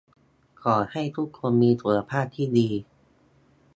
[0.61, 2.69] ขอให้ทุกคนมีสุขภาพที่ดี